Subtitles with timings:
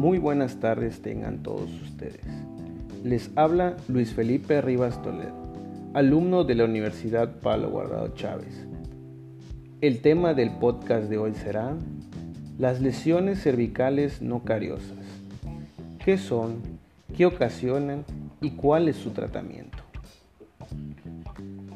[0.00, 2.24] Muy buenas tardes tengan todos ustedes.
[3.04, 5.34] Les habla Luis Felipe Rivas Toledo,
[5.92, 8.66] alumno de la Universidad Pablo Guardado Chávez.
[9.82, 11.74] El tema del podcast de hoy será
[12.58, 14.96] las lesiones cervicales no cariosas.
[16.02, 16.62] ¿Qué son?
[17.14, 18.06] ¿Qué ocasionan?
[18.40, 19.76] ¿Y cuál es su tratamiento?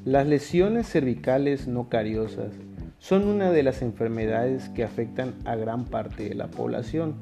[0.07, 2.55] Las lesiones cervicales no cariosas
[3.01, 7.17] son una de las enfermedades que afectan a gran parte de la población,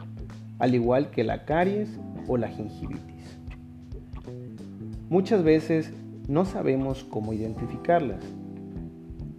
[0.62, 1.98] al igual que la caries
[2.28, 3.36] o la gingivitis.
[5.10, 5.92] Muchas veces
[6.28, 8.22] no sabemos cómo identificarlas.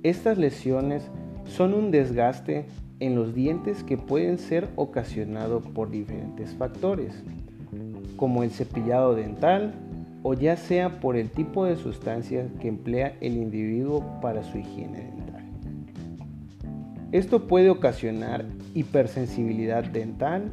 [0.04, 1.10] Estas lesiones
[1.46, 2.66] son un desgaste
[3.00, 7.14] en los dientes que pueden ser ocasionado por diferentes factores,
[8.18, 9.74] como el cepillado dental
[10.24, 15.00] o ya sea por el tipo de sustancias que emplea el individuo para su higiene
[15.00, 15.44] dental.
[17.14, 18.44] Esto puede ocasionar
[18.74, 20.52] hipersensibilidad dental.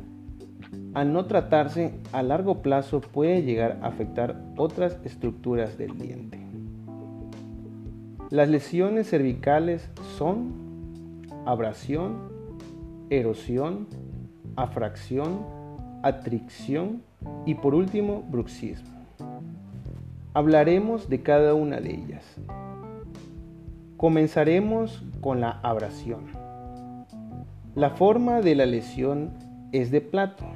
[0.92, 6.40] Al no tratarse, a largo plazo puede llegar a afectar otras estructuras del diente.
[8.30, 10.52] Las lesiones cervicales son
[11.46, 12.16] abrasión,
[13.08, 13.86] erosión,
[14.56, 15.46] afracción,
[16.02, 17.02] atricción
[17.46, 18.88] y por último bruxismo.
[20.34, 22.24] Hablaremos de cada una de ellas.
[23.96, 26.26] Comenzaremos con la abrasión.
[27.74, 29.30] La forma de la lesión
[29.72, 30.46] es de plato,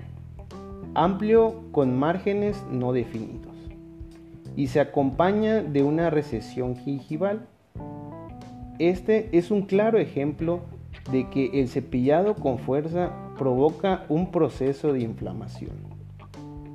[0.95, 3.55] amplio con márgenes no definidos,
[4.57, 7.47] y se acompaña de una recesión gingival.
[8.79, 10.61] Este es un claro ejemplo
[11.11, 15.95] de que el cepillado con fuerza provoca un proceso de inflamación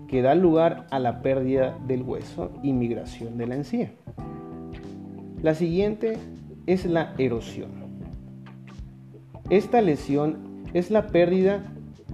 [0.09, 3.91] que da lugar a la pérdida del hueso y migración de la encía.
[5.41, 6.17] La siguiente
[6.65, 7.69] es la erosión.
[9.49, 11.63] Esta lesión es la pérdida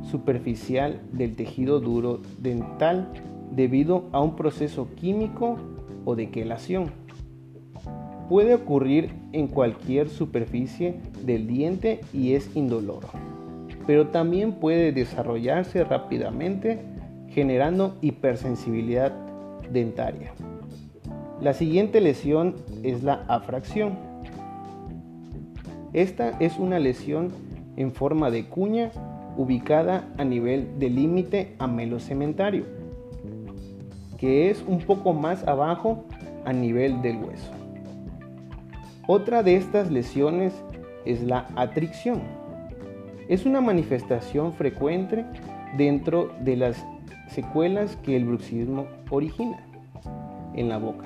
[0.10, 3.12] superficial del tejido duro dental
[3.52, 5.58] debido a un proceso químico
[6.06, 6.92] o de quelación.
[8.30, 13.10] Puede ocurrir en cualquier superficie del diente y es indoloro,
[13.86, 16.80] pero también puede desarrollarse rápidamente
[17.30, 19.12] generando hipersensibilidad
[19.72, 20.32] dentaria.
[21.42, 23.94] La siguiente lesión es la afracción.
[25.94, 27.32] Esta es una lesión
[27.76, 28.92] en forma de cuña
[29.38, 32.66] ubicada a nivel del límite amelocementario,
[34.18, 36.06] que es un poco más abajo
[36.46, 37.52] a nivel del hueso.
[39.08, 40.54] Otra de estas lesiones
[41.06, 42.22] es la atricción.
[43.28, 45.26] Es una manifestación frecuente
[45.78, 46.86] dentro de las
[47.28, 49.60] secuelas que el bruxismo origina
[50.54, 51.06] en la boca.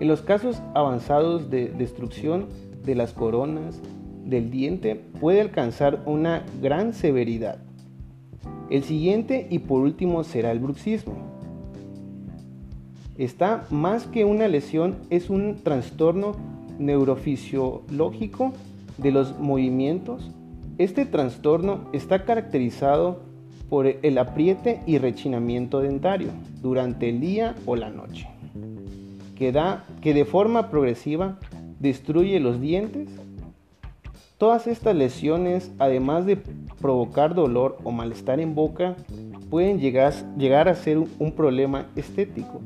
[0.00, 2.46] En los casos avanzados de destrucción
[2.84, 3.80] de las coronas
[4.28, 7.58] del diente puede alcanzar una gran severidad.
[8.68, 11.14] El siguiente y por último será el bruxismo.
[13.16, 16.36] Está más que una lesión, es un trastorno
[16.78, 18.52] neurofisiológico
[18.98, 20.30] de los movimientos.
[20.76, 23.20] Este trastorno está caracterizado
[23.70, 26.28] por el apriete y rechinamiento dentario
[26.60, 28.28] durante el día o la noche,
[29.36, 31.38] que, da, que de forma progresiva
[31.80, 33.08] destruye los dientes.
[34.38, 36.36] Todas estas lesiones, además de
[36.80, 38.94] provocar dolor o malestar en boca,
[39.50, 42.60] pueden llegar, a ser un problema estético,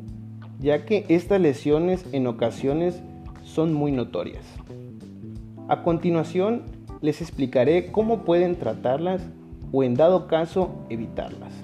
[0.60, 3.02] ya que estas lesiones en ocasiones
[3.42, 4.44] son muy notorias.
[5.66, 6.60] A continuación,
[7.00, 9.22] les explicaré cómo pueden tratarlas
[9.72, 11.54] o en dado caso evitarlas.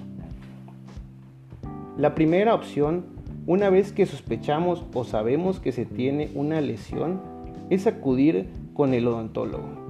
[1.99, 3.05] La primera opción,
[3.45, 7.21] una vez que sospechamos o sabemos que se tiene una lesión,
[7.69, 9.88] es acudir con el odontólogo.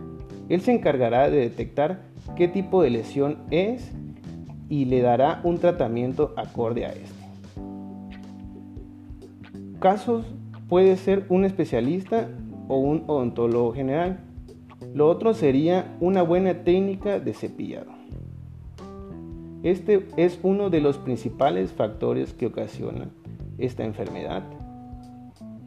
[0.49, 2.01] Él se encargará de detectar
[2.35, 3.91] qué tipo de lesión es
[4.67, 7.19] y le dará un tratamiento acorde a este.
[9.79, 10.25] Casos
[10.67, 12.29] puede ser un especialista
[12.67, 14.19] o un odontólogo general.
[14.93, 17.91] Lo otro sería una buena técnica de cepillado.
[19.63, 23.11] Este es uno de los principales factores que ocasionan
[23.57, 24.43] esta enfermedad.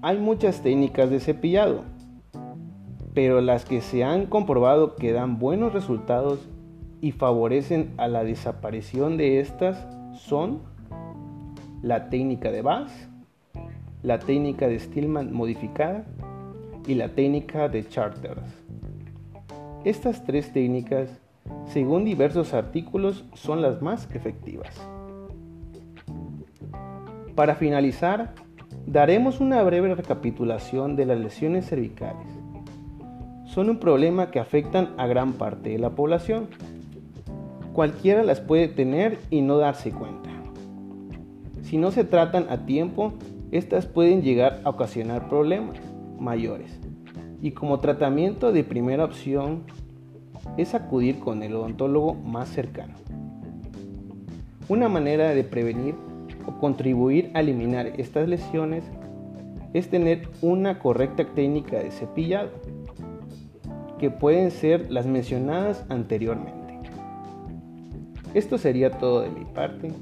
[0.00, 1.84] Hay muchas técnicas de cepillado,
[3.14, 6.48] pero las que se han comprobado que dan buenos resultados
[7.00, 10.60] y favorecen a la desaparición de estas son
[11.82, 13.08] la técnica de Bass,
[14.02, 16.04] la técnica de Stillman modificada
[16.86, 18.40] y la técnica de Charters.
[19.84, 21.20] Estas tres técnicas,
[21.66, 24.80] según diversos artículos, son las más efectivas.
[27.34, 28.34] Para finalizar,
[28.86, 32.41] daremos una breve recapitulación de las lesiones cervicales
[33.52, 36.48] son un problema que afectan a gran parte de la población.
[37.74, 40.28] cualquiera las puede tener y no darse cuenta.
[41.62, 43.14] Si no se tratan a tiempo,
[43.50, 45.78] estas pueden llegar a ocasionar problemas
[46.18, 46.78] mayores.
[47.40, 49.62] Y como tratamiento de primera opción
[50.58, 52.94] es acudir con el odontólogo más cercano.
[54.68, 55.94] Una manera de prevenir
[56.46, 58.84] o contribuir a eliminar estas lesiones
[59.72, 62.50] es tener una correcta técnica de cepillado,
[64.02, 66.76] que pueden ser las mencionadas anteriormente.
[68.34, 69.92] Esto sería todo de mi parte.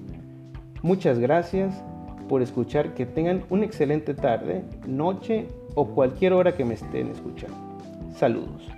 [0.81, 1.75] Muchas gracias
[2.27, 2.95] por escuchar.
[2.95, 7.59] Que tengan una excelente tarde, noche o cualquier hora que me estén escuchando.
[8.17, 8.71] Saludos.